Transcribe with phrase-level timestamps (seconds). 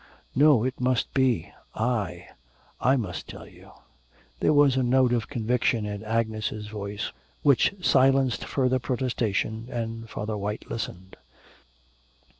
[0.33, 2.25] No, it must be I.
[2.79, 3.71] I must tell you.'
[4.39, 7.11] There was a note of conviction in Agnes' voice
[7.43, 11.17] which silenced further protestation, and Father White listened.